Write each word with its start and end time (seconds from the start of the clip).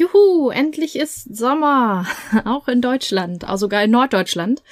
Juhu, 0.00 0.48
endlich 0.48 0.96
ist 0.96 1.36
Sommer, 1.36 2.06
auch 2.46 2.68
in 2.68 2.80
Deutschland, 2.80 3.46
auch 3.46 3.58
sogar 3.58 3.84
in 3.84 3.90
Norddeutschland. 3.90 4.62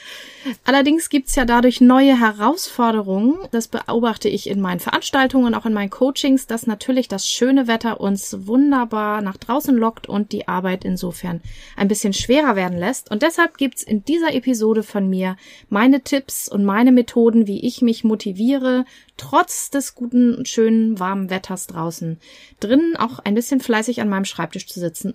Allerdings 0.64 1.10
gibt's 1.10 1.34
ja 1.34 1.44
dadurch 1.44 1.82
neue 1.82 2.18
Herausforderungen. 2.18 3.36
Das 3.50 3.68
beobachte 3.68 4.30
ich 4.30 4.48
in 4.48 4.62
meinen 4.62 4.80
Veranstaltungen 4.80 5.44
und 5.44 5.54
auch 5.54 5.66
in 5.66 5.74
meinen 5.74 5.90
Coachings, 5.90 6.46
dass 6.46 6.66
natürlich 6.66 7.08
das 7.08 7.28
schöne 7.28 7.66
Wetter 7.66 8.00
uns 8.00 8.46
wunderbar 8.46 9.20
nach 9.20 9.36
draußen 9.36 9.76
lockt 9.76 10.08
und 10.08 10.32
die 10.32 10.48
Arbeit 10.48 10.86
insofern 10.86 11.42
ein 11.76 11.88
bisschen 11.88 12.14
schwerer 12.14 12.56
werden 12.56 12.78
lässt. 12.78 13.10
Und 13.10 13.22
deshalb 13.22 13.58
gibt's 13.58 13.82
in 13.82 14.04
dieser 14.04 14.32
Episode 14.32 14.82
von 14.82 15.10
mir 15.10 15.36
meine 15.68 16.02
Tipps 16.02 16.48
und 16.48 16.64
meine 16.64 16.92
Methoden, 16.92 17.46
wie 17.46 17.66
ich 17.66 17.82
mich 17.82 18.02
motiviere, 18.02 18.86
trotz 19.18 19.68
des 19.68 19.94
guten, 19.94 20.46
schönen, 20.46 20.98
warmen 20.98 21.28
Wetters 21.28 21.66
draußen, 21.66 22.18
drinnen 22.60 22.96
auch 22.96 23.18
ein 23.18 23.34
bisschen 23.34 23.60
fleißig 23.60 24.00
an 24.00 24.08
meinem 24.08 24.24
Schreibtisch 24.24 24.66
zu 24.66 24.80
sitzen 24.80 25.14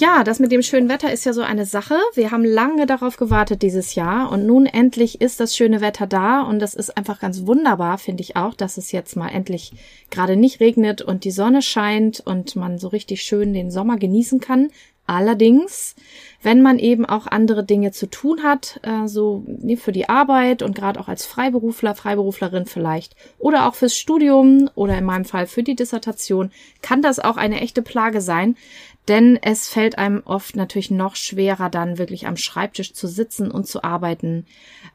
Ja, 0.00 0.24
das 0.24 0.38
mit 0.38 0.50
dem 0.50 0.62
schönen 0.62 0.88
Wetter 0.88 1.12
ist 1.12 1.26
ja 1.26 1.34
so 1.34 1.42
eine 1.42 1.66
Sache. 1.66 1.94
Wir 2.14 2.30
haben 2.30 2.42
lange 2.42 2.86
darauf 2.86 3.18
gewartet 3.18 3.60
dieses 3.60 3.96
Jahr 3.96 4.32
und 4.32 4.46
nun 4.46 4.64
endlich 4.64 5.20
ist 5.20 5.40
das 5.40 5.54
schöne 5.54 5.82
Wetter 5.82 6.06
da 6.06 6.40
und 6.40 6.58
das 6.58 6.72
ist 6.72 6.96
einfach 6.96 7.20
ganz 7.20 7.44
wunderbar, 7.44 7.98
finde 7.98 8.22
ich 8.22 8.34
auch, 8.34 8.54
dass 8.54 8.78
es 8.78 8.92
jetzt 8.92 9.14
mal 9.14 9.28
endlich 9.28 9.74
gerade 10.08 10.36
nicht 10.36 10.58
regnet 10.58 11.02
und 11.02 11.24
die 11.24 11.30
Sonne 11.30 11.60
scheint 11.60 12.20
und 12.20 12.56
man 12.56 12.78
so 12.78 12.88
richtig 12.88 13.20
schön 13.20 13.52
den 13.52 13.70
Sommer 13.70 13.98
genießen 13.98 14.40
kann. 14.40 14.70
Allerdings, 15.10 15.96
wenn 16.40 16.62
man 16.62 16.78
eben 16.78 17.04
auch 17.04 17.26
andere 17.26 17.64
Dinge 17.64 17.90
zu 17.90 18.08
tun 18.08 18.44
hat, 18.44 18.78
äh, 18.84 19.08
so 19.08 19.44
für 19.78 19.90
die 19.90 20.08
Arbeit 20.08 20.62
und 20.62 20.76
gerade 20.76 21.00
auch 21.00 21.08
als 21.08 21.26
Freiberufler, 21.26 21.96
Freiberuflerin 21.96 22.64
vielleicht 22.64 23.16
oder 23.36 23.66
auch 23.66 23.74
fürs 23.74 23.96
Studium 23.96 24.70
oder 24.76 24.96
in 24.96 25.04
meinem 25.04 25.24
Fall 25.24 25.48
für 25.48 25.64
die 25.64 25.74
Dissertation, 25.74 26.52
kann 26.80 27.02
das 27.02 27.18
auch 27.18 27.36
eine 27.36 27.60
echte 27.60 27.82
Plage 27.82 28.20
sein, 28.20 28.54
denn 29.08 29.36
es 29.42 29.68
fällt 29.68 29.98
einem 29.98 30.22
oft 30.26 30.54
natürlich 30.54 30.92
noch 30.92 31.16
schwerer, 31.16 31.70
dann 31.70 31.98
wirklich 31.98 32.28
am 32.28 32.36
Schreibtisch 32.36 32.94
zu 32.94 33.08
sitzen 33.08 33.50
und 33.50 33.66
zu 33.66 33.82
arbeiten. 33.82 34.46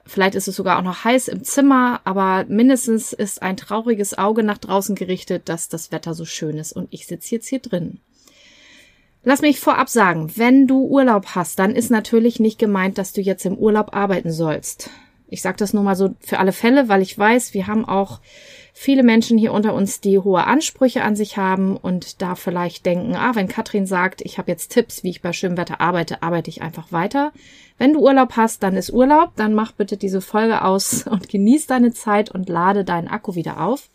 Vielleicht 0.06 0.36
ist 0.36 0.48
es 0.48 0.56
sogar 0.56 0.80
auch 0.80 0.84
noch 0.84 1.04
heiß 1.04 1.28
im 1.28 1.44
Zimmer, 1.44 2.00
aber 2.06 2.46
mindestens 2.48 3.12
ist 3.12 3.42
ein 3.42 3.58
trauriges 3.58 4.18
Auge 4.18 4.44
nach 4.44 4.60
draußen 4.60 4.96
gerichtet, 4.96 5.50
dass 5.50 5.68
das 5.68 5.92
Wetter 5.92 6.14
so 6.14 6.24
schön 6.24 6.58
ist 6.58 6.72
und 6.72 6.88
ich 6.92 7.06
sitze 7.06 7.36
jetzt 7.36 7.50
hier 7.50 7.60
drin. 7.60 8.00
Lass 9.28 9.42
mich 9.42 9.60
vorab 9.60 9.90
sagen, 9.90 10.32
wenn 10.36 10.68
du 10.68 10.86
Urlaub 10.86 11.30
hast, 11.34 11.58
dann 11.58 11.76
ist 11.76 11.90
natürlich 11.90 12.40
nicht 12.40 12.60
gemeint, 12.60 13.00
dass 13.00 13.12
du 13.12 13.22
jetzt 13.22 13.44
im 13.44 13.58
Urlaub 13.58 13.96
arbeiten 13.96 14.32
sollst. 14.32 14.92
Ich 15.28 15.42
sage 15.42 15.58
das 15.58 15.74
nur 15.74 15.82
mal 15.82 15.96
so 15.96 16.14
für 16.20 16.38
alle 16.38 16.52
Fälle, 16.52 16.90
weil 16.90 17.02
ich 17.02 17.18
weiß, 17.18 17.56
wir 17.56 17.66
haben 17.66 17.86
auch 17.86 18.20
viele 18.72 19.02
Menschen 19.02 19.40
hier 19.40 19.52
unter 19.52 19.74
uns, 19.74 20.00
die 20.00 20.20
hohe 20.20 20.46
Ansprüche 20.46 21.02
an 21.02 21.16
sich 21.16 21.38
haben 21.38 21.76
und 21.76 22.22
da 22.22 22.36
vielleicht 22.36 22.86
denken, 22.86 23.16
ah, 23.16 23.32
wenn 23.34 23.48
Katrin 23.48 23.88
sagt, 23.88 24.22
ich 24.22 24.38
habe 24.38 24.52
jetzt 24.52 24.72
Tipps, 24.72 25.04
wie 25.04 25.10
ich 25.10 25.24
bei 25.24 25.34
schönem 25.34 25.58
Wetter 25.58 25.82
arbeite, 25.82 26.22
arbeite 26.22 26.52
ich 26.52 26.62
einfach 26.62 26.92
weiter. 26.92 27.32
Wenn 27.80 27.94
du 27.94 28.02
Urlaub 28.02 28.34
hast, 28.38 28.62
dann 28.62 28.78
ist 28.78 28.94
Urlaub, 28.94 29.32
dann 29.38 29.56
mach 29.56 29.72
bitte 29.72 29.98
diese 29.98 30.22
Folge 30.22 30.64
aus 30.64 31.08
und 31.10 31.30
genieß 31.30 31.66
deine 31.66 31.94
Zeit 31.94 32.30
und 32.30 32.48
lade 32.48 32.84
deinen 32.84 33.08
Akku 33.08 33.34
wieder 33.34 33.60
auf. 33.60 33.90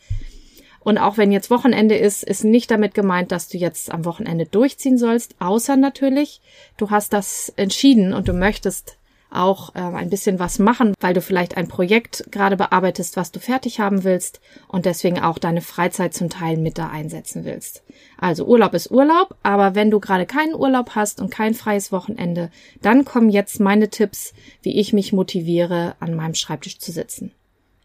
Und 0.80 0.98
auch 0.98 1.18
wenn 1.18 1.30
jetzt 1.30 1.50
Wochenende 1.50 1.96
ist, 1.96 2.24
ist 2.24 2.42
nicht 2.42 2.70
damit 2.70 2.94
gemeint, 2.94 3.32
dass 3.32 3.48
du 3.48 3.58
jetzt 3.58 3.92
am 3.92 4.04
Wochenende 4.04 4.46
durchziehen 4.46 4.98
sollst, 4.98 5.36
außer 5.38 5.76
natürlich, 5.76 6.40
du 6.78 6.90
hast 6.90 7.12
das 7.12 7.52
entschieden 7.56 8.14
und 8.14 8.28
du 8.28 8.32
möchtest 8.32 8.96
auch 9.30 9.74
äh, 9.74 9.80
ein 9.80 10.10
bisschen 10.10 10.38
was 10.38 10.58
machen, 10.58 10.94
weil 11.00 11.14
du 11.14 11.20
vielleicht 11.20 11.56
ein 11.56 11.68
Projekt 11.68 12.24
gerade 12.30 12.56
bearbeitest, 12.56 13.16
was 13.16 13.30
du 13.30 13.38
fertig 13.40 13.80
haben 13.80 14.04
willst 14.04 14.40
und 14.68 14.86
deswegen 14.86 15.20
auch 15.20 15.38
deine 15.38 15.60
Freizeit 15.60 16.14
zum 16.14 16.30
Teil 16.30 16.56
mit 16.56 16.78
da 16.78 16.88
einsetzen 16.88 17.44
willst. 17.44 17.82
Also 18.18 18.44
Urlaub 18.44 18.74
ist 18.74 18.90
Urlaub, 18.90 19.36
aber 19.42 19.74
wenn 19.74 19.90
du 19.90 20.00
gerade 20.00 20.26
keinen 20.26 20.54
Urlaub 20.54 20.90
hast 20.94 21.20
und 21.20 21.30
kein 21.30 21.54
freies 21.54 21.92
Wochenende, 21.92 22.50
dann 22.82 23.04
kommen 23.04 23.30
jetzt 23.30 23.60
meine 23.60 23.88
Tipps, 23.88 24.34
wie 24.62 24.78
ich 24.78 24.92
mich 24.92 25.12
motiviere, 25.12 25.94
an 26.00 26.14
meinem 26.14 26.34
Schreibtisch 26.34 26.78
zu 26.78 26.92
sitzen. 26.92 27.32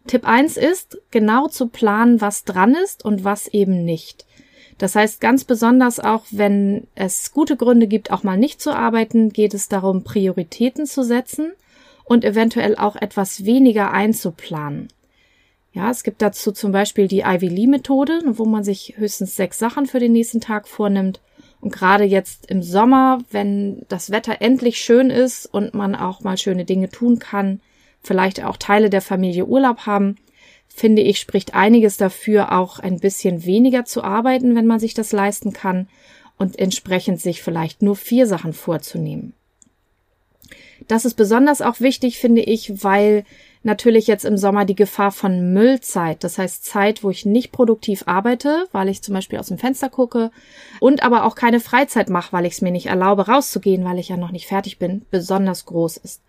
Tipp 0.07 0.25
eins 0.25 0.57
ist, 0.57 0.99
genau 1.11 1.47
zu 1.47 1.67
planen, 1.67 2.21
was 2.21 2.43
dran 2.43 2.75
ist 2.75 3.03
und 3.03 3.23
was 3.23 3.47
eben 3.47 3.83
nicht. 3.85 4.25
Das 4.77 4.95
heißt, 4.95 5.21
ganz 5.21 5.45
besonders 5.45 5.99
auch, 5.99 6.25
wenn 6.31 6.87
es 6.95 7.31
gute 7.31 7.55
Gründe 7.55 7.87
gibt, 7.87 8.11
auch 8.11 8.23
mal 8.23 8.37
nicht 8.37 8.61
zu 8.61 8.75
arbeiten, 8.75 9.29
geht 9.29 9.53
es 9.53 9.69
darum, 9.69 10.03
Prioritäten 10.03 10.85
zu 10.85 11.03
setzen 11.03 11.51
und 12.03 12.25
eventuell 12.25 12.75
auch 12.75 12.95
etwas 12.95 13.45
weniger 13.45 13.91
einzuplanen. 13.91 14.89
Ja, 15.73 15.91
es 15.91 16.03
gibt 16.03 16.21
dazu 16.21 16.51
zum 16.51 16.71
Beispiel 16.71 17.07
die 17.07 17.23
Ivy 17.25 17.47
Lee 17.47 17.67
Methode, 17.67 18.21
wo 18.25 18.45
man 18.45 18.63
sich 18.63 18.95
höchstens 18.97 19.35
sechs 19.35 19.59
Sachen 19.59 19.85
für 19.85 19.99
den 19.99 20.13
nächsten 20.13 20.39
Tag 20.39 20.67
vornimmt. 20.67 21.19
Und 21.59 21.73
gerade 21.73 22.03
jetzt 22.03 22.49
im 22.49 22.61
Sommer, 22.61 23.19
wenn 23.31 23.85
das 23.89 24.11
Wetter 24.11 24.37
endlich 24.39 24.77
schön 24.77 25.09
ist 25.09 25.45
und 25.45 25.73
man 25.73 25.95
auch 25.95 26.21
mal 26.21 26.37
schöne 26.37 26.63
Dinge 26.63 26.89
tun 26.89 27.19
kann, 27.19 27.59
vielleicht 28.05 28.43
auch 28.43 28.57
Teile 28.57 28.89
der 28.89 29.01
Familie 29.01 29.45
Urlaub 29.45 29.85
haben, 29.85 30.17
finde 30.67 31.01
ich, 31.01 31.19
spricht 31.19 31.53
einiges 31.53 31.97
dafür, 31.97 32.51
auch 32.51 32.79
ein 32.79 32.99
bisschen 32.99 33.45
weniger 33.45 33.85
zu 33.85 34.03
arbeiten, 34.03 34.55
wenn 34.55 34.67
man 34.67 34.79
sich 34.79 34.93
das 34.93 35.11
leisten 35.11 35.53
kann 35.53 35.87
und 36.37 36.59
entsprechend 36.59 37.21
sich 37.21 37.41
vielleicht 37.41 37.81
nur 37.81 37.95
vier 37.95 38.27
Sachen 38.27 38.53
vorzunehmen. 38.53 39.33
Das 40.87 41.05
ist 41.05 41.15
besonders 41.15 41.61
auch 41.61 41.79
wichtig, 41.79 42.19
finde 42.19 42.41
ich, 42.41 42.83
weil 42.83 43.23
natürlich 43.65 44.05
jetzt 44.05 44.25
im 44.25 44.37
Sommer 44.37 44.63
die 44.63 44.75
Gefahr 44.75 45.11
von 45.11 45.51
Müllzeit, 45.51 46.23
das 46.23 46.37
heißt 46.37 46.63
Zeit, 46.63 47.03
wo 47.03 47.09
ich 47.09 47.25
nicht 47.25 47.51
produktiv 47.51 48.03
arbeite, 48.05 48.67
weil 48.71 48.89
ich 48.89 49.01
zum 49.01 49.15
Beispiel 49.15 49.39
aus 49.39 49.47
dem 49.47 49.57
Fenster 49.57 49.89
gucke 49.89 50.29
und 50.79 51.01
aber 51.01 51.25
auch 51.25 51.33
keine 51.33 51.59
Freizeit 51.59 52.09
mache, 52.09 52.31
weil 52.31 52.45
ich 52.45 52.53
es 52.53 52.61
mir 52.61 52.71
nicht 52.71 52.85
erlaube, 52.85 53.27
rauszugehen, 53.27 53.83
weil 53.83 53.97
ich 53.97 54.09
ja 54.09 54.17
noch 54.17 54.31
nicht 54.31 54.45
fertig 54.45 54.77
bin, 54.77 55.03
besonders 55.09 55.65
groß 55.65 55.97
ist. 55.97 56.21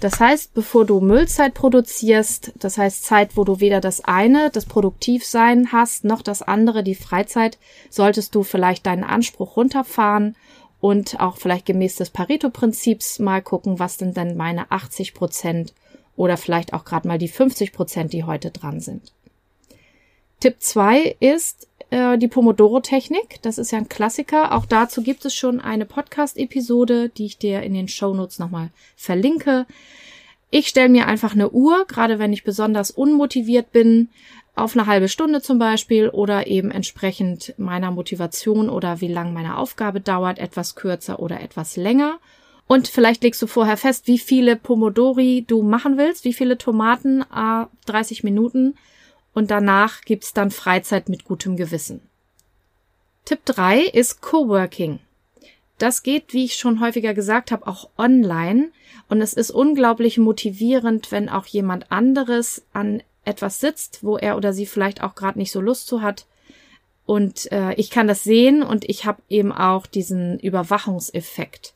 Das 0.00 0.20
heißt, 0.20 0.52
bevor 0.52 0.84
du 0.84 1.00
Müllzeit 1.00 1.54
produzierst, 1.54 2.52
das 2.58 2.76
heißt 2.76 3.04
Zeit, 3.04 3.38
wo 3.38 3.44
du 3.44 3.58
weder 3.60 3.80
das 3.80 4.04
eine, 4.04 4.50
das 4.50 4.66
Produktivsein 4.66 5.72
hast, 5.72 6.04
noch 6.04 6.20
das 6.20 6.42
andere, 6.42 6.82
die 6.82 6.94
Freizeit, 6.94 7.58
solltest 7.88 8.34
du 8.34 8.42
vielleicht 8.42 8.84
deinen 8.84 9.04
Anspruch 9.04 9.56
runterfahren 9.56 10.36
und 10.82 11.20
auch 11.20 11.36
vielleicht 11.36 11.66
gemäß 11.66 11.94
des 11.94 12.10
Pareto-Prinzips 12.10 13.20
mal 13.20 13.40
gucken, 13.40 13.78
was 13.78 13.98
denn 13.98 14.36
meine 14.36 14.72
80 14.72 15.14
Prozent 15.14 15.74
oder 16.16 16.36
vielleicht 16.36 16.74
auch 16.74 16.84
gerade 16.84 17.06
mal 17.06 17.18
die 17.18 17.28
50 17.28 17.72
Prozent, 17.72 18.12
die 18.12 18.24
heute 18.24 18.50
dran 18.50 18.80
sind. 18.80 19.12
Tipp 20.40 20.56
2 20.58 21.14
ist 21.20 21.68
äh, 21.90 22.18
die 22.18 22.26
Pomodoro-Technik. 22.26 23.40
Das 23.42 23.58
ist 23.58 23.70
ja 23.70 23.78
ein 23.78 23.88
Klassiker. 23.88 24.56
Auch 24.56 24.66
dazu 24.66 25.04
gibt 25.04 25.24
es 25.24 25.36
schon 25.36 25.60
eine 25.60 25.86
Podcast-Episode, 25.86 27.10
die 27.10 27.26
ich 27.26 27.38
dir 27.38 27.62
in 27.62 27.74
den 27.74 27.86
Show 27.86 28.12
Notes 28.12 28.40
nochmal 28.40 28.70
verlinke. 28.96 29.66
Ich 30.52 30.68
stelle 30.68 30.88
mir 30.88 31.08
einfach 31.08 31.32
eine 31.32 31.50
Uhr, 31.50 31.86
gerade 31.88 32.20
wenn 32.20 32.32
ich 32.32 32.44
besonders 32.44 32.92
unmotiviert 32.92 33.72
bin, 33.72 34.10
auf 34.54 34.76
eine 34.76 34.86
halbe 34.86 35.08
Stunde 35.08 35.42
zum 35.42 35.58
Beispiel 35.58 36.08
oder 36.10 36.46
eben 36.46 36.70
entsprechend 36.70 37.54
meiner 37.56 37.90
Motivation 37.90 38.68
oder 38.68 39.00
wie 39.00 39.08
lang 39.08 39.32
meine 39.32 39.56
Aufgabe 39.56 40.00
dauert, 40.00 40.38
etwas 40.38 40.76
kürzer 40.76 41.18
oder 41.20 41.40
etwas 41.40 41.76
länger 41.76 42.20
und 42.72 42.88
vielleicht 42.88 43.22
legst 43.22 43.42
du 43.42 43.46
vorher 43.46 43.76
fest, 43.76 44.06
wie 44.06 44.18
viele 44.18 44.56
Pomodori 44.56 45.44
du 45.46 45.62
machen 45.62 45.98
willst, 45.98 46.24
wie 46.24 46.32
viele 46.32 46.56
Tomaten, 46.56 47.20
äh, 47.20 47.66
30 47.84 48.24
Minuten. 48.24 48.76
Und 49.34 49.50
danach 49.50 50.00
gibt's 50.02 50.32
dann 50.32 50.50
Freizeit 50.50 51.10
mit 51.10 51.24
gutem 51.24 51.56
Gewissen. 51.56 52.00
Tipp 53.26 53.40
3 53.44 53.80
ist 53.80 54.20
Coworking. 54.22 55.00
Das 55.82 56.04
geht, 56.04 56.32
wie 56.32 56.44
ich 56.44 56.54
schon 56.54 56.78
häufiger 56.78 57.12
gesagt 57.12 57.50
habe, 57.50 57.66
auch 57.66 57.90
online. 57.98 58.70
Und 59.08 59.20
es 59.20 59.32
ist 59.32 59.50
unglaublich 59.50 60.16
motivierend, 60.16 61.10
wenn 61.10 61.28
auch 61.28 61.44
jemand 61.46 61.90
anderes 61.90 62.64
an 62.72 63.02
etwas 63.24 63.58
sitzt, 63.58 64.04
wo 64.04 64.16
er 64.16 64.36
oder 64.36 64.52
sie 64.52 64.66
vielleicht 64.66 65.02
auch 65.02 65.16
gerade 65.16 65.40
nicht 65.40 65.50
so 65.50 65.60
Lust 65.60 65.88
zu 65.88 66.00
hat. 66.00 66.26
Und 67.04 67.50
äh, 67.50 67.74
ich 67.74 67.90
kann 67.90 68.06
das 68.06 68.22
sehen 68.22 68.62
und 68.62 68.88
ich 68.88 69.06
habe 69.06 69.22
eben 69.28 69.50
auch 69.50 69.86
diesen 69.88 70.38
Überwachungseffekt. 70.38 71.74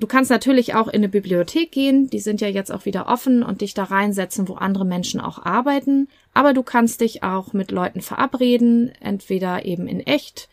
Du 0.00 0.08
kannst 0.08 0.32
natürlich 0.32 0.74
auch 0.74 0.88
in 0.88 0.94
eine 0.94 1.08
Bibliothek 1.08 1.70
gehen, 1.70 2.10
die 2.10 2.18
sind 2.18 2.40
ja 2.40 2.48
jetzt 2.48 2.72
auch 2.72 2.84
wieder 2.84 3.06
offen 3.06 3.44
und 3.44 3.60
dich 3.60 3.74
da 3.74 3.84
reinsetzen, 3.84 4.48
wo 4.48 4.54
andere 4.54 4.84
Menschen 4.84 5.20
auch 5.20 5.44
arbeiten. 5.46 6.08
Aber 6.34 6.52
du 6.52 6.64
kannst 6.64 7.00
dich 7.00 7.22
auch 7.22 7.52
mit 7.52 7.70
Leuten 7.70 8.00
verabreden, 8.00 8.90
entweder 9.00 9.64
eben 9.64 9.86
in 9.86 10.00
echt 10.00 10.48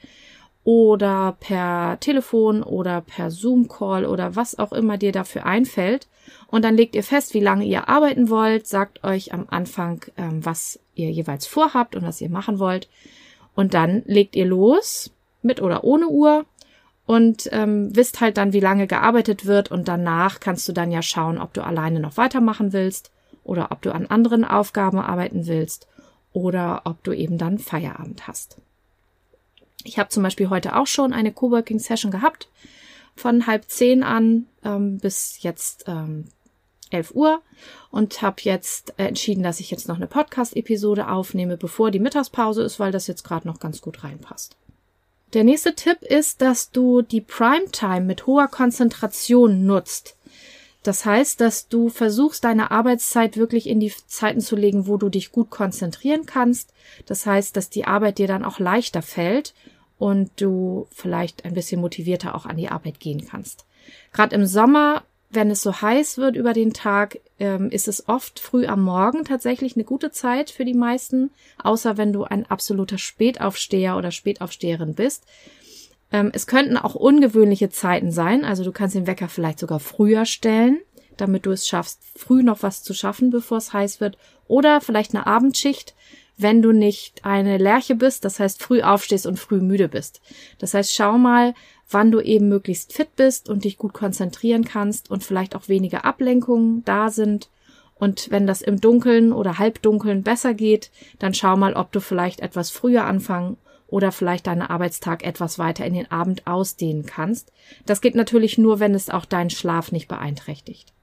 oder 0.65 1.38
per 1.39 2.00
Telefon 2.00 2.63
oder 2.63 3.01
per 3.01 3.29
Zoom-Call 3.29 4.06
oder 4.06 4.35
was 4.35 4.57
auch 4.59 4.73
immer 4.73 4.97
dir 4.97 5.12
dafür 5.12 5.45
einfällt. 5.45 6.07
Und 6.47 6.65
dann 6.65 6.75
legt 6.75 6.95
ihr 6.95 7.03
fest, 7.03 7.35
wie 7.35 7.39
lange 7.39 7.65
ihr 7.65 7.88
arbeiten 7.88 8.29
wollt, 8.29 8.67
sagt 8.67 9.03
euch 9.03 9.31
am 9.31 9.45
Anfang, 9.50 10.03
ähm, 10.17 10.44
was 10.44 10.79
ihr 10.95 11.12
jeweils 11.12 11.45
vorhabt 11.45 11.95
und 11.95 12.03
was 12.03 12.19
ihr 12.19 12.29
machen 12.29 12.57
wollt. 12.57 12.89
Und 13.53 13.75
dann 13.75 14.01
legt 14.06 14.35
ihr 14.35 14.45
los, 14.45 15.12
mit 15.44 15.62
oder 15.62 15.83
ohne 15.83 16.07
Uhr, 16.07 16.45
und 17.06 17.47
ähm, 17.51 17.95
wisst 17.95 18.19
halt 18.19 18.38
dann, 18.38 18.51
wie 18.51 18.59
lange 18.59 18.88
gearbeitet 18.88 19.45
wird 19.45 19.69
und 19.69 19.88
danach 19.88 20.39
kannst 20.39 20.68
du 20.68 20.73
dann 20.73 20.91
ja 20.91 21.03
schauen, 21.03 21.38
ob 21.38 21.53
du 21.53 21.63
alleine 21.63 22.00
noch 22.00 22.18
weitermachen 22.18 22.73
willst 22.73 23.11
oder 23.44 23.71
ob 23.71 23.83
du 23.83 23.94
an 23.94 24.07
anderen 24.07 24.44
Aufgaben 24.44 24.97
arbeiten 24.97 25.45
willst 25.45 25.88
oder 26.33 26.81
ob 26.85 27.03
du 27.03 27.13
eben 27.13 27.38
dann 27.38 27.59
Feierabend 27.59 28.27
hast. 28.27 28.57
Ich 29.85 29.99
habe 29.99 30.09
zum 30.09 30.23
Beispiel 30.23 30.49
heute 30.49 30.75
auch 30.75 30.87
schon 30.87 31.13
eine 31.13 31.31
Coworking 31.31 31.79
Session 31.79 32.11
gehabt 32.11 32.49
von 33.15 33.47
halb 33.47 33.69
zehn 33.69 34.03
an 34.03 34.47
ähm, 34.63 34.97
bis 34.97 35.41
jetzt 35.41 35.85
ähm, 35.87 36.25
11 36.89 37.11
Uhr 37.13 37.41
und 37.91 38.21
habe 38.21 38.37
jetzt 38.41 38.93
entschieden, 38.97 39.43
dass 39.43 39.59
ich 39.59 39.71
jetzt 39.71 39.87
noch 39.87 39.95
eine 39.95 40.07
Podcast-Episode 40.07 41.09
aufnehme, 41.09 41.55
bevor 41.55 41.91
die 41.91 41.99
Mittagspause 41.99 42.63
ist, 42.63 42.79
weil 42.79 42.91
das 42.91 43.07
jetzt 43.07 43.23
gerade 43.23 43.47
noch 43.47 43.59
ganz 43.59 43.81
gut 43.81 44.03
reinpasst. 44.03 44.57
Der 45.33 45.43
nächste 45.43 45.75
Tipp 45.75 46.01
ist, 46.01 46.41
dass 46.41 46.71
du 46.71 47.01
die 47.01 47.21
Primetime 47.21 48.01
mit 48.01 48.25
hoher 48.25 48.47
Konzentration 48.47 49.65
nutzt. 49.65 50.15
Das 50.83 51.03
heißt, 51.03 51.41
dass 51.41 51.67
du 51.67 51.89
versuchst, 51.89 52.43
deine 52.43 52.69
Arbeitszeit 52.69 53.37
wirklich 53.37 53.67
in 53.67 53.79
die 53.79 53.91
Zeiten 54.07 54.39
zu 54.39 54.55
legen, 54.55 54.87
wo 54.87 54.97
du 54.97 55.09
dich 55.09 55.31
gut 55.31 55.49
konzentrieren 55.49 56.25
kannst. 56.25 56.73
Das 57.07 57.25
heißt, 57.25 57.57
dass 57.57 57.69
die 57.69 57.85
Arbeit 57.85 58.19
dir 58.19 58.27
dann 58.27 58.45
auch 58.45 58.59
leichter 58.59 59.01
fällt 59.01 59.53
und 59.97 60.30
du 60.38 60.88
vielleicht 60.92 61.45
ein 61.45 61.53
bisschen 61.53 61.81
motivierter 61.81 62.36
auch 62.36 62.45
an 62.45 62.57
die 62.57 62.69
Arbeit 62.69 63.00
gehen 63.00 63.25
kannst. 63.25 63.65
Gerade 64.12 64.36
im 64.36 64.45
Sommer 64.45 65.03
wenn 65.36 65.51
es 65.51 65.62
so 65.62 65.81
heiß 65.81 66.18
wird 66.18 66.36
über 66.36 66.53
den 66.53 66.74
Tag, 66.74 67.19
ähm, 67.39 67.69
ist 67.69 67.88
es 67.88 68.07
oft 68.07 68.39
früh 68.39 68.65
am 68.65 68.83
Morgen 68.83 69.25
tatsächlich 69.25 69.75
eine 69.75 69.83
gute 69.83 70.12
Zeit 70.12 70.50
für 70.50 70.65
die 70.65 70.74
meisten, 70.74 71.31
außer 71.62 71.97
wenn 71.97 72.13
du 72.13 72.24
ein 72.24 72.45
absoluter 72.45 72.97
Spätaufsteher 72.97 73.97
oder 73.97 74.12
Spätaufsteherin 74.12 74.95
bist. 74.95 75.25
Ähm, 76.12 76.31
es 76.33 76.47
könnten 76.47 76.77
auch 76.77 76.95
ungewöhnliche 76.95 77.69
Zeiten 77.69 78.12
sein, 78.12 78.45
also 78.45 78.63
du 78.63 78.71
kannst 78.71 78.95
den 78.95 79.07
Wecker 79.07 79.27
vielleicht 79.27 79.59
sogar 79.59 79.80
früher 79.80 80.25
stellen, 80.25 80.80
damit 81.18 81.45
du 81.45 81.51
es 81.51 81.68
schaffst, 81.68 82.01
früh 82.15 82.44
noch 82.44 82.63
was 82.63 82.83
zu 82.83 82.94
schaffen, 82.94 83.30
bevor 83.30 83.57
es 83.57 83.74
heiß 83.74 84.00
wird, 84.01 84.18
oder 84.47 84.81
vielleicht 84.81 85.15
eine 85.15 85.27
Abendschicht, 85.27 85.95
wenn 86.37 86.61
du 86.61 86.71
nicht 86.71 87.23
eine 87.23 87.57
Lerche 87.57 87.95
bist, 87.95 88.25
das 88.25 88.39
heißt 88.39 88.61
früh 88.61 88.81
aufstehst 88.81 89.25
und 89.25 89.39
früh 89.39 89.61
müde 89.61 89.87
bist. 89.87 90.21
Das 90.59 90.73
heißt, 90.73 90.93
schau 90.93 91.17
mal, 91.17 91.53
wann 91.89 92.11
du 92.11 92.19
eben 92.19 92.49
möglichst 92.49 92.93
fit 92.93 93.15
bist 93.15 93.49
und 93.49 93.63
dich 93.63 93.77
gut 93.77 93.93
konzentrieren 93.93 94.65
kannst 94.65 95.09
und 95.09 95.23
vielleicht 95.23 95.55
auch 95.55 95.67
weniger 95.67 96.03
Ablenkungen 96.03 96.83
da 96.83 97.09
sind. 97.09 97.49
Und 97.95 98.29
wenn 98.29 98.47
das 98.47 98.61
im 98.61 98.81
Dunkeln 98.81 99.31
oder 99.31 99.57
Halbdunkeln 99.57 100.23
besser 100.23 100.53
geht, 100.53 100.91
dann 101.19 101.33
schau 101.33 101.55
mal, 101.55 101.73
ob 101.73 101.91
du 101.91 102.01
vielleicht 102.01 102.41
etwas 102.41 102.69
früher 102.69 103.05
anfangen 103.05 103.57
oder 103.87 104.11
vielleicht 104.11 104.47
deinen 104.47 104.63
Arbeitstag 104.63 105.23
etwas 105.23 105.59
weiter 105.59 105.85
in 105.85 105.93
den 105.93 106.11
Abend 106.11 106.47
ausdehnen 106.47 107.05
kannst. 107.05 107.53
Das 107.85 108.01
geht 108.01 108.15
natürlich 108.15 108.57
nur, 108.57 108.79
wenn 108.79 108.95
es 108.95 109.09
auch 109.09 109.25
deinen 109.25 109.51
Schlaf 109.51 109.91
nicht 109.91 110.07
beeinträchtigt. 110.07 110.94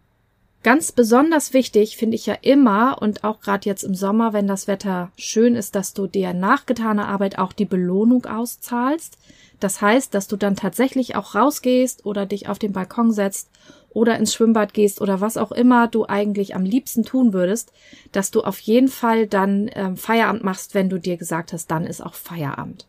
Ganz 0.63 0.93
besonders 0.93 1.55
wichtig 1.55 1.97
finde 1.97 2.15
ich 2.15 2.27
ja 2.27 2.37
immer 2.41 3.03
und 3.03 3.25
auch 3.25 3.41
gerade 3.41 3.69
jetzt 3.69 3.83
im 3.83 3.97
Sommer, 3.97 4.33
wenn 4.33 4.47
das 4.47 4.69
Wetter 4.69 5.11
schön 5.17 5.57
ist, 5.57 5.75
dass 5.75 5.93
du 5.93 6.07
dir 6.07 6.35
nachgetane 6.35 7.09
Arbeit 7.09 7.37
auch 7.37 7.53
die 7.53 7.65
Belohnung 7.65 8.27
auszahlst. 8.27 9.19
Das 9.59 9.81
heißt, 9.81 10.15
dass 10.15 10.29
du 10.29 10.37
dann 10.37 10.55
tatsächlich 10.55 11.17
auch 11.17 11.35
rausgehst 11.35 12.07
oder 12.07 12.27
dich 12.27 12.49
auf 12.49 12.61
den 12.61 12.73
Balkon 12.73 13.11
setzt 13.11 13.51
oder 13.91 14.17
ins 14.17 14.35
Schwimmbad 14.35 14.73
gehst 14.73 15.01
oder 15.01 15.21
was 15.21 15.37
auch 15.37 15.51
immer 15.51 15.89
du 15.89 16.07
eigentlich 16.07 16.55
am 16.55 16.65
liebsten 16.65 17.05
tun 17.05 17.33
würdest, 17.33 17.73
dass 18.13 18.31
du 18.31 18.43
auf 18.43 18.61
jeden 18.61 18.89
Fall 18.89 19.27
dann 19.27 19.69
ähm, 19.75 19.97
Feierabend 19.97 20.45
machst, 20.45 20.75
wenn 20.75 20.89
du 20.89 20.99
dir 20.99 21.17
gesagt 21.17 21.53
hast, 21.53 21.73
dann 21.73 21.87
ist 21.87 22.01
auch 22.01 22.15
Feierabend. 22.15 22.87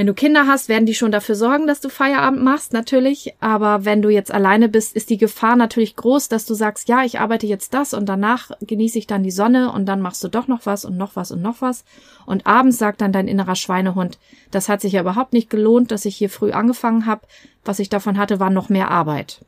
Wenn 0.00 0.06
du 0.06 0.14
Kinder 0.14 0.46
hast, 0.46 0.70
werden 0.70 0.86
die 0.86 0.94
schon 0.94 1.12
dafür 1.12 1.34
sorgen, 1.34 1.66
dass 1.66 1.82
du 1.82 1.90
Feierabend 1.90 2.42
machst, 2.42 2.72
natürlich. 2.72 3.34
Aber 3.38 3.84
wenn 3.84 4.00
du 4.00 4.08
jetzt 4.08 4.32
alleine 4.32 4.70
bist, 4.70 4.96
ist 4.96 5.10
die 5.10 5.18
Gefahr 5.18 5.56
natürlich 5.56 5.94
groß, 5.94 6.30
dass 6.30 6.46
du 6.46 6.54
sagst, 6.54 6.88
ja, 6.88 7.04
ich 7.04 7.20
arbeite 7.20 7.46
jetzt 7.46 7.74
das 7.74 7.92
und 7.92 8.08
danach 8.08 8.50
genieße 8.62 8.96
ich 8.96 9.06
dann 9.06 9.22
die 9.22 9.30
Sonne 9.30 9.70
und 9.70 9.84
dann 9.84 10.00
machst 10.00 10.24
du 10.24 10.28
doch 10.28 10.48
noch 10.48 10.64
was 10.64 10.86
und 10.86 10.96
noch 10.96 11.16
was 11.16 11.32
und 11.32 11.42
noch 11.42 11.60
was. 11.60 11.84
Und 12.24 12.46
abends 12.46 12.78
sagt 12.78 13.02
dann 13.02 13.12
dein 13.12 13.28
innerer 13.28 13.56
Schweinehund, 13.56 14.18
das 14.50 14.70
hat 14.70 14.80
sich 14.80 14.94
ja 14.94 15.02
überhaupt 15.02 15.34
nicht 15.34 15.50
gelohnt, 15.50 15.90
dass 15.90 16.06
ich 16.06 16.16
hier 16.16 16.30
früh 16.30 16.52
angefangen 16.52 17.04
habe. 17.04 17.26
Was 17.66 17.78
ich 17.78 17.90
davon 17.90 18.16
hatte, 18.16 18.40
war 18.40 18.48
noch 18.48 18.70
mehr 18.70 18.90
Arbeit. 18.90 19.44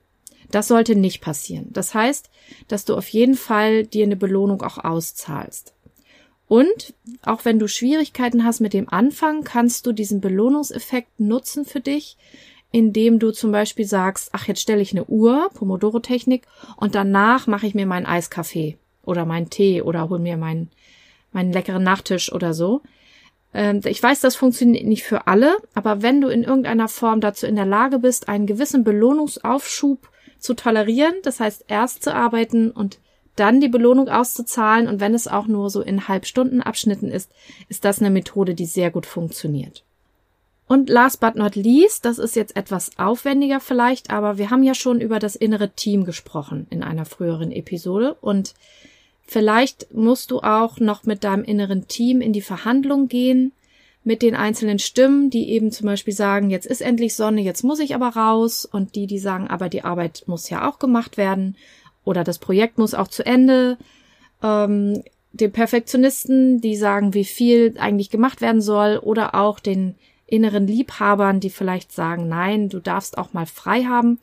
Das 0.50 0.68
sollte 0.68 0.96
nicht 0.96 1.22
passieren. 1.22 1.68
Das 1.70 1.94
heißt, 1.94 2.28
dass 2.68 2.84
du 2.84 2.94
auf 2.94 3.08
jeden 3.08 3.36
Fall 3.36 3.84
dir 3.84 4.04
eine 4.04 4.16
Belohnung 4.16 4.60
auch 4.60 4.76
auszahlst. 4.76 5.72
Und 6.52 6.92
auch 7.22 7.46
wenn 7.46 7.58
du 7.58 7.66
Schwierigkeiten 7.66 8.44
hast 8.44 8.60
mit 8.60 8.74
dem 8.74 8.86
Anfang, 8.90 9.42
kannst 9.42 9.86
du 9.86 9.92
diesen 9.92 10.20
Belohnungseffekt 10.20 11.18
nutzen 11.18 11.64
für 11.64 11.80
dich, 11.80 12.18
indem 12.70 13.18
du 13.18 13.30
zum 13.30 13.52
Beispiel 13.52 13.86
sagst, 13.86 14.28
ach, 14.32 14.48
jetzt 14.48 14.60
stelle 14.60 14.82
ich 14.82 14.92
eine 14.92 15.06
Uhr, 15.06 15.48
Pomodoro-Technik, 15.54 16.42
und 16.76 16.94
danach 16.94 17.46
mache 17.46 17.66
ich 17.66 17.74
mir 17.74 17.86
meinen 17.86 18.04
Eiskaffee 18.04 18.76
oder 19.02 19.24
meinen 19.24 19.48
Tee 19.48 19.80
oder 19.80 20.10
hol 20.10 20.18
mir 20.18 20.36
meinen, 20.36 20.68
meinen 21.32 21.54
leckeren 21.54 21.84
Nachtisch 21.84 22.30
oder 22.30 22.52
so. 22.52 22.82
Ähm, 23.54 23.80
ich 23.86 24.02
weiß, 24.02 24.20
das 24.20 24.36
funktioniert 24.36 24.84
nicht 24.84 25.04
für 25.04 25.26
alle, 25.28 25.56
aber 25.72 26.02
wenn 26.02 26.20
du 26.20 26.28
in 26.28 26.44
irgendeiner 26.44 26.88
Form 26.88 27.22
dazu 27.22 27.46
in 27.46 27.56
der 27.56 27.64
Lage 27.64 27.98
bist, 27.98 28.28
einen 28.28 28.46
gewissen 28.46 28.84
Belohnungsaufschub 28.84 30.06
zu 30.38 30.52
tolerieren, 30.52 31.14
das 31.22 31.40
heißt 31.40 31.64
erst 31.68 32.02
zu 32.02 32.14
arbeiten 32.14 32.70
und 32.70 32.98
dann 33.36 33.60
die 33.60 33.68
Belohnung 33.68 34.08
auszuzahlen. 34.08 34.88
Und 34.88 35.00
wenn 35.00 35.14
es 35.14 35.28
auch 35.28 35.46
nur 35.46 35.70
so 35.70 35.80
in 35.80 36.08
Halbstundenabschnitten 36.08 37.10
ist, 37.10 37.30
ist 37.68 37.84
das 37.84 38.00
eine 38.00 38.10
Methode, 38.10 38.54
die 38.54 38.66
sehr 38.66 38.90
gut 38.90 39.06
funktioniert. 39.06 39.84
Und 40.66 40.88
last 40.88 41.20
but 41.20 41.34
not 41.34 41.54
least, 41.54 42.04
das 42.04 42.18
ist 42.18 42.34
jetzt 42.36 42.56
etwas 42.56 42.92
aufwendiger 42.96 43.60
vielleicht, 43.60 44.10
aber 44.10 44.38
wir 44.38 44.50
haben 44.50 44.62
ja 44.62 44.74
schon 44.74 45.00
über 45.00 45.18
das 45.18 45.36
innere 45.36 45.70
Team 45.70 46.04
gesprochen 46.04 46.66
in 46.70 46.82
einer 46.82 47.04
früheren 47.04 47.52
Episode. 47.52 48.16
Und 48.20 48.54
vielleicht 49.26 49.92
musst 49.92 50.30
du 50.30 50.40
auch 50.40 50.78
noch 50.78 51.04
mit 51.04 51.24
deinem 51.24 51.44
inneren 51.44 51.88
Team 51.88 52.20
in 52.20 52.32
die 52.32 52.40
Verhandlung 52.40 53.08
gehen, 53.08 53.52
mit 54.04 54.22
den 54.22 54.34
einzelnen 54.34 54.78
Stimmen, 54.78 55.30
die 55.30 55.50
eben 55.50 55.70
zum 55.70 55.86
Beispiel 55.86 56.14
sagen, 56.14 56.50
jetzt 56.50 56.66
ist 56.66 56.80
endlich 56.80 57.14
Sonne, 57.14 57.42
jetzt 57.42 57.62
muss 57.62 57.78
ich 57.78 57.94
aber 57.94 58.08
raus. 58.08 58.64
Und 58.64 58.94
die, 58.94 59.06
die 59.06 59.18
sagen, 59.18 59.48
aber 59.48 59.68
die 59.68 59.84
Arbeit 59.84 60.24
muss 60.26 60.48
ja 60.48 60.68
auch 60.68 60.78
gemacht 60.78 61.16
werden 61.16 61.56
oder 62.04 62.24
das 62.24 62.38
Projekt 62.38 62.78
muss 62.78 62.94
auch 62.94 63.08
zu 63.08 63.24
Ende. 63.24 63.78
Ähm, 64.42 65.02
den 65.32 65.52
Perfektionisten, 65.52 66.60
die 66.60 66.76
sagen, 66.76 67.14
wie 67.14 67.24
viel 67.24 67.74
eigentlich 67.78 68.10
gemacht 68.10 68.40
werden 68.40 68.60
soll, 68.60 68.98
oder 68.98 69.34
auch 69.34 69.60
den 69.60 69.94
inneren 70.26 70.66
Liebhabern, 70.66 71.40
die 71.40 71.50
vielleicht 71.50 71.92
sagen, 71.92 72.28
nein, 72.28 72.68
du 72.68 72.80
darfst 72.80 73.18
auch 73.18 73.32
mal 73.32 73.46
frei 73.46 73.84
haben. 73.84 74.18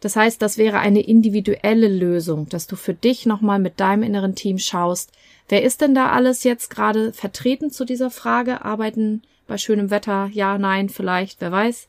Das 0.00 0.16
heißt, 0.16 0.40
das 0.42 0.58
wäre 0.58 0.78
eine 0.78 1.00
individuelle 1.00 1.88
Lösung, 1.88 2.48
dass 2.48 2.66
du 2.66 2.76
für 2.76 2.94
dich 2.94 3.26
nochmal 3.26 3.58
mit 3.58 3.80
deinem 3.80 4.02
inneren 4.02 4.34
Team 4.34 4.58
schaust, 4.58 5.12
wer 5.48 5.62
ist 5.62 5.80
denn 5.80 5.94
da 5.94 6.10
alles 6.10 6.44
jetzt 6.44 6.68
gerade 6.70 7.12
vertreten 7.12 7.70
zu 7.70 7.84
dieser 7.84 8.10
Frage, 8.10 8.64
arbeiten 8.64 9.22
bei 9.46 9.58
schönem 9.58 9.90
Wetter, 9.90 10.28
ja, 10.32 10.58
nein, 10.58 10.88
vielleicht, 10.88 11.40
wer 11.40 11.52
weiß. 11.52 11.88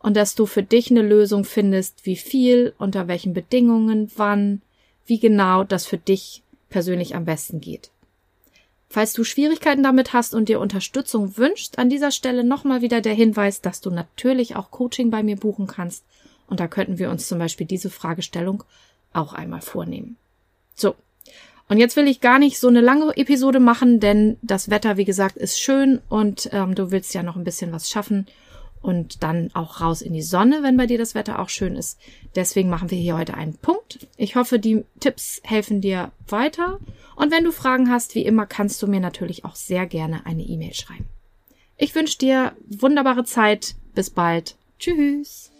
Und 0.00 0.16
dass 0.16 0.34
du 0.34 0.46
für 0.46 0.62
dich 0.62 0.90
eine 0.90 1.02
Lösung 1.02 1.44
findest, 1.44 2.06
wie 2.06 2.16
viel, 2.16 2.74
unter 2.78 3.08
welchen 3.08 3.34
Bedingungen, 3.34 4.10
wann, 4.16 4.60
wie 5.08 5.18
genau 5.18 5.64
das 5.64 5.86
für 5.86 5.98
dich 5.98 6.42
persönlich 6.68 7.14
am 7.14 7.24
besten 7.24 7.60
geht. 7.60 7.90
Falls 8.90 9.12
du 9.12 9.24
Schwierigkeiten 9.24 9.82
damit 9.82 10.12
hast 10.12 10.34
und 10.34 10.48
dir 10.48 10.60
Unterstützung 10.60 11.36
wünscht, 11.36 11.78
an 11.78 11.90
dieser 11.90 12.10
Stelle 12.10 12.42
nochmal 12.42 12.80
wieder 12.80 13.00
der 13.00 13.14
Hinweis, 13.14 13.60
dass 13.60 13.80
du 13.80 13.90
natürlich 13.90 14.56
auch 14.56 14.70
Coaching 14.70 15.10
bei 15.10 15.22
mir 15.22 15.36
buchen 15.36 15.66
kannst. 15.66 16.04
Und 16.46 16.60
da 16.60 16.68
könnten 16.68 16.98
wir 16.98 17.10
uns 17.10 17.28
zum 17.28 17.38
Beispiel 17.38 17.66
diese 17.66 17.90
Fragestellung 17.90 18.64
auch 19.12 19.34
einmal 19.34 19.60
vornehmen. 19.60 20.16
So. 20.74 20.94
Und 21.68 21.76
jetzt 21.76 21.96
will 21.96 22.08
ich 22.08 22.22
gar 22.22 22.38
nicht 22.38 22.58
so 22.58 22.68
eine 22.68 22.80
lange 22.80 23.14
Episode 23.14 23.60
machen, 23.60 24.00
denn 24.00 24.38
das 24.40 24.70
Wetter, 24.70 24.96
wie 24.96 25.04
gesagt, 25.04 25.36
ist 25.36 25.60
schön 25.60 26.00
und 26.08 26.48
ähm, 26.52 26.74
du 26.74 26.90
willst 26.90 27.12
ja 27.12 27.22
noch 27.22 27.36
ein 27.36 27.44
bisschen 27.44 27.72
was 27.72 27.90
schaffen 27.90 28.26
und 28.80 29.22
dann 29.22 29.50
auch 29.54 29.80
raus 29.80 30.02
in 30.02 30.12
die 30.12 30.22
Sonne, 30.22 30.62
wenn 30.62 30.76
bei 30.76 30.86
dir 30.86 30.98
das 30.98 31.14
Wetter 31.14 31.38
auch 31.38 31.48
schön 31.48 31.76
ist. 31.76 31.98
Deswegen 32.34 32.68
machen 32.68 32.90
wir 32.90 32.98
hier 32.98 33.16
heute 33.16 33.34
einen 33.34 33.56
Punkt. 33.56 34.06
Ich 34.16 34.36
hoffe, 34.36 34.58
die 34.58 34.84
Tipps 35.00 35.40
helfen 35.44 35.80
dir 35.80 36.12
weiter. 36.28 36.78
Und 37.16 37.32
wenn 37.32 37.44
du 37.44 37.52
Fragen 37.52 37.90
hast, 37.90 38.14
wie 38.14 38.24
immer, 38.24 38.46
kannst 38.46 38.82
du 38.82 38.86
mir 38.86 39.00
natürlich 39.00 39.44
auch 39.44 39.56
sehr 39.56 39.86
gerne 39.86 40.26
eine 40.26 40.42
E-Mail 40.42 40.74
schreiben. 40.74 41.06
Ich 41.76 41.94
wünsche 41.94 42.18
dir 42.18 42.52
wunderbare 42.68 43.24
Zeit. 43.24 43.74
Bis 43.94 44.10
bald. 44.10 44.56
Tschüss. 44.78 45.50